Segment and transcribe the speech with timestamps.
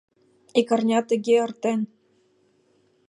[0.59, 1.81] Ик арня тыге эртен